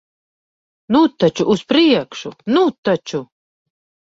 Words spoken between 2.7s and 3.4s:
taču!